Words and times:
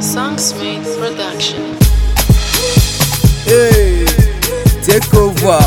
Songsmith 0.00 0.96
Production. 0.98 1.74
Hey, 3.44 4.04
take 4.82 5.12
over. 5.14 5.58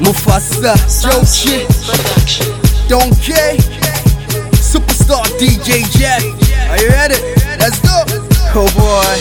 Mufasa, 0.00 0.74
Jochi, 1.00 1.64
Production. 1.86 2.52
Don 2.88 3.10
K, 3.16 3.56
Superstar 4.60 5.24
DJ 5.38 5.84
Jack. 5.96 6.22
Are 6.70 6.78
you 6.82 6.88
ready? 6.90 7.16
Let's 7.58 7.80
go. 7.80 8.04
Oh 8.56 8.68
boy. 8.76 9.16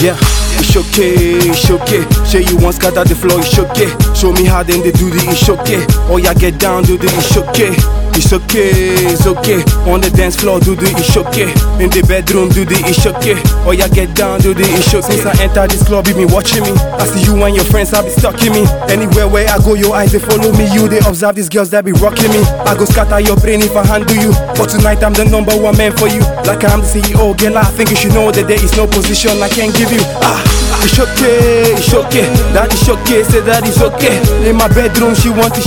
Yeah, 0.00 0.16
it's 0.58 0.76
okay, 0.76 1.14
it's 1.48 1.70
okay. 1.70 2.02
Show 2.24 2.38
you 2.38 2.56
want 2.58 2.76
scatter 2.76 3.04
the 3.04 3.14
floor, 3.14 3.40
it's 3.40 3.58
okay. 3.58 3.88
Show 4.14 4.32
me 4.32 4.44
how 4.44 4.62
then 4.62 4.82
they 4.82 4.92
do 4.92 5.10
the 5.10 5.22
it's 5.28 5.48
okay. 5.48 5.84
Oh 6.08 6.16
yeah, 6.16 6.34
get 6.34 6.58
down, 6.58 6.84
do 6.84 6.96
the 6.96 7.06
it's 7.06 7.36
okay. 7.36 7.74
It's 8.16 8.32
okay, 8.32 8.72
it's 9.12 9.26
okay. 9.28 9.60
On 9.84 10.00
the 10.00 10.08
dance 10.08 10.36
floor, 10.40 10.58
do 10.58 10.74
the 10.74 10.88
it's 10.88 11.16
okay. 11.20 11.52
In 11.76 11.92
the 11.92 12.00
bedroom, 12.08 12.48
do 12.48 12.64
the 12.64 12.80
it's 12.88 13.04
okay. 13.04 13.36
Oh 13.68 13.76
yeah, 13.76 13.88
get 13.92 14.16
down, 14.16 14.40
do 14.40 14.54
the 14.56 14.64
it's 14.64 14.88
okay. 14.96 15.20
Since 15.20 15.26
I 15.28 15.36
enter 15.44 15.68
this 15.68 15.84
club, 15.84 16.08
you 16.08 16.14
been 16.16 16.32
watching 16.32 16.64
me. 16.64 16.72
I 16.96 17.04
see 17.04 17.28
you 17.28 17.36
and 17.44 17.52
your 17.54 17.68
friends, 17.68 17.92
I 17.92 18.00
be 18.00 18.08
stalking 18.08 18.56
me. 18.56 18.64
Anywhere 18.88 19.28
where 19.28 19.44
I 19.52 19.60
go, 19.60 19.74
your 19.76 19.92
eyes 19.92 20.12
they 20.12 20.18
follow 20.18 20.48
me. 20.56 20.64
You 20.72 20.88
they 20.88 21.04
observe 21.04 21.36
these 21.36 21.52
girls 21.52 21.68
that 21.76 21.84
be 21.84 21.92
rocking 21.92 22.32
me. 22.32 22.40
I 22.64 22.72
go 22.72 22.88
scatter 22.88 23.20
your 23.20 23.36
brain 23.36 23.60
if 23.60 23.76
I 23.76 23.84
handle 23.84 24.16
you. 24.16 24.32
But 24.56 24.72
tonight 24.72 25.04
I'm 25.04 25.12
the 25.12 25.28
number 25.28 25.52
one 25.52 25.76
man 25.76 25.92
for 25.92 26.08
you. 26.08 26.24
Like 26.48 26.64
I'm 26.64 26.80
the 26.80 26.88
CEO, 26.88 27.36
girl. 27.36 27.58
I 27.60 27.68
think 27.76 27.90
you 27.92 27.96
should 28.00 28.16
know 28.16 28.32
that 28.32 28.48
there 28.48 28.56
is 28.56 28.72
no 28.80 28.88
position 28.88 29.44
I 29.44 29.52
can't 29.52 29.76
give 29.76 29.92
you. 29.92 30.00
Ah, 30.24 30.40
it's 30.86 30.98
okay, 31.02 31.74
it's 31.74 31.92
okay. 31.92 32.26
That 32.54 32.70
is 32.70 32.86
okay, 32.88 33.22
say 33.26 33.42
that 33.42 33.66
is 33.66 33.82
okay. 33.82 34.14
In 34.46 34.54
my 34.56 34.70
bedroom, 34.70 35.14
she 35.18 35.28
want 35.28 35.58
it. 35.58 35.66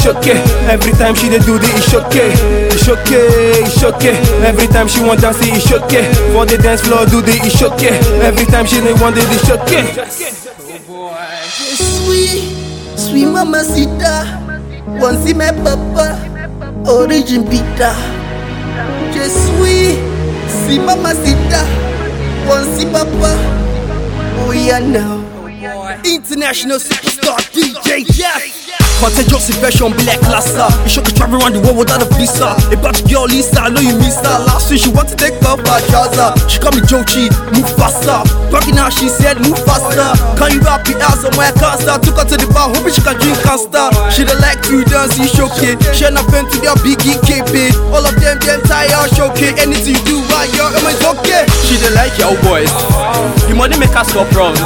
Every 0.72 0.94
time 0.96 1.14
she 1.14 1.28
they 1.28 1.44
do 1.44 1.60
the 1.60 1.68
it's 1.76 1.94
okay. 1.94 2.32
It's 2.72 2.88
okay, 2.88 3.28
it's 3.68 3.84
okay. 3.84 4.16
Every 4.48 4.68
time 4.68 4.88
she 4.88 5.04
want 5.04 5.20
dance, 5.20 5.44
it, 5.44 5.52
it's 5.52 5.72
okay. 5.72 6.08
For 6.32 6.46
the 6.48 6.58
dance 6.58 6.82
floor, 6.88 7.06
do 7.06 7.22
the 7.22 7.36
it's 7.44 7.62
okay. 7.62 8.00
Every 8.24 8.46
time 8.48 8.66
she 8.66 8.80
they 8.80 8.96
want 8.96 9.18
it, 9.20 9.28
it's 9.28 9.52
okay. 9.52 9.84
Sweet, 11.76 12.56
sweet 12.96 13.28
mamacita. 13.28 14.24
Want 15.04 15.20
see 15.20 15.34
my 15.36 15.52
papa, 15.52 16.16
origin 16.88 17.44
pita. 17.44 17.92
Je 19.12 19.28
suis, 19.28 20.00
si 20.48 20.80
mamacita. 20.80 21.68
Want 22.48 22.66
see 22.74 22.88
papa, 22.88 23.36
oh 24.72 25.48
yeah 25.48 25.74
now. 25.74 26.02
International 26.06 26.78
superstar 26.78 27.40
DJ 27.52 28.06
Jeff. 28.06 28.69
Contagious 29.00 29.48
infection, 29.50 29.96
black 30.04 30.20
classa. 30.20 30.68
You 30.84 30.90
should 30.90 31.08
travel 31.16 31.40
around 31.40 31.56
the 31.56 31.64
world 31.64 31.80
without 31.80 32.04
a 32.04 32.08
visa. 32.20 32.52
About 32.76 33.00
your 33.08 33.24
girl 33.24 33.32
Lisa, 33.32 33.64
I 33.64 33.70
know 33.72 33.80
you 33.80 33.96
miss 33.96 34.20
her. 34.20 34.38
Last 34.44 34.68
week 34.68 34.84
she 34.84 34.92
want 34.92 35.08
to 35.10 35.16
take 35.16 35.40
off 35.48 35.64
her 35.64 35.80
trouser. 35.88 36.36
She 36.52 36.60
call 36.60 36.76
me 36.76 36.84
Jochi, 36.84 37.32
move 37.56 37.68
faster. 37.80 38.20
Rocking 38.52 38.76
out, 38.76 38.92
she 38.92 39.08
said 39.08 39.40
move 39.40 39.60
faster. 39.64 40.12
Can 40.36 40.52
you 40.52 40.62
rap 40.68 40.84
it 40.88 41.00
out 41.00 41.16
somewhere 41.16 41.52
can't? 41.56 41.80
Took 42.04 42.20
her 42.20 42.28
to 42.28 42.36
the 42.36 42.48
bar, 42.52 42.68
hoping 42.76 42.92
she 42.92 43.00
can 43.00 43.16
drink 43.24 43.40
and 43.40 43.60
start. 43.60 43.96
She 44.12 44.28
don't 44.28 44.40
like 44.44 44.60
to 44.68 44.84
dance, 44.88 45.16
she 45.16 45.32
showcase. 45.32 45.80
She 45.96 46.04
not 46.12 46.28
been 46.28 46.44
to 46.52 46.58
their 46.60 46.76
biggie 46.84 47.16
KP. 47.24 47.72
All 47.96 48.04
of 48.04 48.16
them, 48.20 48.36
them 48.44 48.60
entire 48.60 49.08
showcase. 49.16 49.56
Anything 49.60 49.96
you 49.96 50.04
do, 50.04 50.16
why 50.28 50.48
you're 50.52 50.72
it's 50.92 51.04
okay. 51.08 51.48
She 51.64 51.80
dey 51.80 51.92
like 51.96 52.16
your 52.20 52.36
boys. 52.44 52.72
The 53.48 53.56
money 53.56 53.80
make 53.80 53.96
her 53.96 54.04
stop 54.04 54.28
runs. 54.36 54.60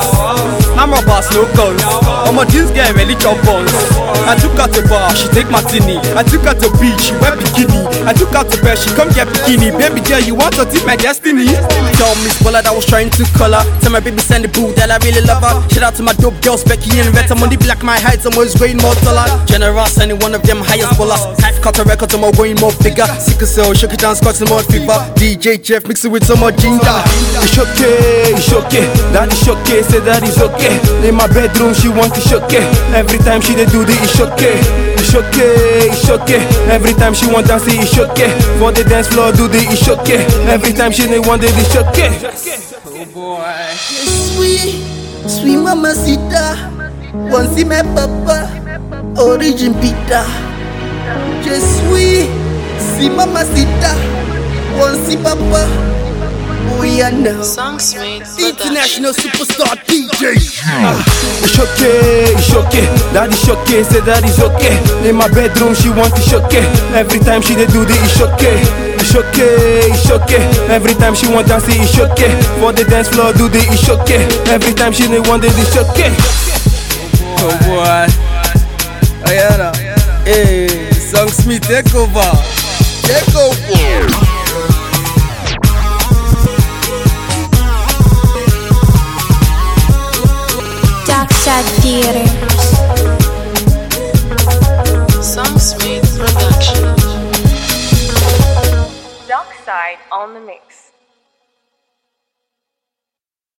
I'm 0.74 0.94
a 0.94 1.02
boss, 1.06 1.30
no 1.34 1.46
guns. 1.54 1.82
I'm 2.26 2.38
a 2.38 2.46
this 2.50 2.72
girl 2.72 2.94
really 2.98 3.16
chop 3.16 3.38
buns. 3.46 3.70
I 4.24 4.36
took 4.40 4.56
her 4.56 4.68
to 4.68 4.82
bar, 4.88 5.12
she 5.16 5.28
take 5.30 5.50
martini. 5.52 6.00
I 6.16 6.24
took 6.24 6.48
her 6.48 6.56
to 6.56 6.70
beach, 6.80 7.12
she 7.12 7.14
wear 7.20 7.36
bikini. 7.36 7.84
I 8.08 8.14
took 8.14 8.32
her 8.32 8.44
to 8.44 8.58
bed, 8.64 8.78
she 8.80 8.90
come 8.96 9.10
get 9.12 9.28
bikini. 9.28 9.76
Baby 9.76 10.02
girl, 10.08 10.22
you 10.24 10.36
want 10.36 10.56
to 10.56 10.66
tip 10.66 10.86
my 10.86 10.96
destiny? 10.96 11.52
Tell 12.00 12.16
Miss 12.24 12.40
Bola 12.42 12.64
that 12.64 12.72
was 12.74 12.86
trying 12.86 13.10
to 13.12 13.24
call 13.36 13.52
her. 13.52 13.64
Tell 13.84 13.92
my 13.92 14.00
baby 14.00 14.20
send 14.20 14.46
the 14.46 14.50
boo 14.50 14.72
that 14.80 14.92
I 14.92 14.98
really 15.04 15.22
love 15.28 15.44
her. 15.44 15.60
Shout 15.70 15.84
out 15.84 15.96
to 16.00 16.04
my 16.04 16.14
dope 16.14 16.40
girls, 16.42 16.64
Becky 16.64 17.00
and 17.00 17.12
Vet. 17.12 17.32
I'm 17.32 17.44
on 17.44 17.50
the 17.50 17.58
black, 17.58 17.84
my 17.84 18.00
heights, 18.00 18.26
I'm 18.26 18.34
always 18.34 18.56
going 18.56 18.78
more 18.80 18.96
taller. 19.04 19.28
Generous, 19.46 20.00
any 20.00 20.14
one 20.16 20.34
of 20.34 20.44
them 20.44 20.64
highest 20.64 20.96
ballers. 20.96 21.24
Half 21.44 21.62
cut 21.62 21.80
a 21.80 21.84
record, 21.84 22.14
I'm 22.16 22.24
going 22.32 22.56
more 22.64 22.74
bigger. 22.80 23.08
Sickle 23.20 23.48
cell, 23.48 23.74
shook 23.74 23.94
it 23.94 24.00
down, 24.00 24.16
some 24.16 24.48
more 24.48 24.64
fever. 24.64 24.98
DJ 25.20 25.62
Jeff, 25.62 25.86
mix 25.88 26.06
it 26.06 26.12
with 26.12 26.24
some 26.24 26.40
more 26.40 26.52
ginger. 26.52 26.98
It's 27.44 27.58
okay, 27.60 28.34
it's 28.34 28.52
okay. 28.52 28.86
That 29.12 29.30
is 29.32 29.48
okay, 29.48 29.84
say 29.84 30.00
that 30.02 30.24
is 30.24 30.40
okay. 30.40 30.80
In 31.08 31.16
my 31.16 31.28
bedroom, 31.28 31.74
she 31.76 31.90
want 31.90 32.16
it 32.18 32.32
okay. 32.32 32.64
Every 32.96 33.20
time 33.20 33.42
she 33.42 33.54
they 33.54 33.66
do 33.68 33.84
the 33.86 33.94
it's 34.02 34.20
okay. 34.20 34.58
It's 34.98 35.14
okay, 35.14 35.92
it's 35.92 36.10
okay. 36.10 36.42
Every 36.72 36.94
time 36.94 37.14
she 37.14 37.28
want 37.28 37.48
dance, 37.48 37.68
it, 37.68 37.78
it's 37.78 38.00
okay. 38.00 38.32
For 38.58 38.72
the 38.72 38.84
dance 38.88 39.08
floor, 39.12 39.32
do 39.32 39.48
the 39.48 39.60
it's 39.70 39.86
okay. 39.88 40.24
Every 40.50 40.74
time 40.74 40.92
she 40.92 41.06
they 41.06 41.20
want 41.20 41.44
it, 41.44 41.54
it's 41.54 41.76
okay. 41.76 42.10
Oh 42.88 43.06
boy. 43.14 43.44
Sweet, 43.78 44.82
sweet 45.30 45.60
mamacita. 45.60 46.58
Want 47.30 47.54
see 47.54 47.64
my 47.64 47.84
papa, 47.94 48.50
origin 49.22 49.76
pita. 49.78 50.26
Je 51.44 51.60
suis, 51.60 52.26
si 52.80 53.10
mamacita. 53.10 53.94
Want 54.80 54.98
see 55.06 55.18
papa, 55.18 55.70
oh 56.80 56.84
yeah 56.84 57.10
now. 57.10 57.42
Songsmith 57.42 58.24
Production. 58.36 58.72
International 58.72 59.14
superstar 59.14 59.76
DJ. 59.88 60.36
It's 60.36 60.62
ah. 60.64 60.96
okay, 61.64 62.34
it's 62.34 62.54
okay. 62.54 62.88
That 63.14 63.32
is 63.32 63.48
okay, 63.50 63.84
say 63.84 64.02
that 64.02 64.24
is 64.24 64.40
okay. 64.40 64.76
In 65.08 65.16
my 65.16 65.28
bedroom, 65.30 65.76
she 65.76 65.90
want 65.90 66.14
it 66.16 66.34
okay. 66.34 66.66
Every 66.96 67.20
time 67.20 67.42
she 67.42 67.56
they 67.56 67.68
do 67.68 67.84
the 67.86 67.96
it's 68.04 68.22
okay. 68.22 68.58
It's 69.00 69.16
okay, 69.16 69.92
it's 69.92 70.10
okay. 70.10 70.44
Every 70.72 70.96
time 70.96 71.16
she 71.16 71.28
want 71.28 71.48
dance, 71.48 71.68
it, 71.68 71.78
it's 71.78 72.00
okay. 72.00 72.32
For 72.60 72.72
the 72.72 72.86
dance 72.86 73.10
floor, 73.10 73.34
do 73.34 73.50
the 73.50 73.60
it's 73.60 73.90
okay. 73.90 74.24
Every 74.52 74.74
time 74.74 74.94
she 74.94 75.08
they 75.08 75.20
want 75.20 75.44
it, 75.44 75.54
it's 75.56 75.76
okay. 75.76 76.12
Oh 77.44 77.52
boy. 77.68 78.08
Ayana. 79.28 79.72
Eh, 80.26 80.32
hey, 80.32 80.68
Songsmith, 80.96 81.68
take 81.68 81.94
over. 81.96 82.32
Take 83.04 83.36
over. 83.36 84.23
Dark 91.64 91.76
Side 91.76 91.82
Theater. 91.82 92.26
Songsmith 95.22 96.18
Production. 96.18 96.84
Dark 99.28 99.54
Side 99.64 99.98
on 100.12 100.34
the 100.34 100.40
mix. 100.42 100.93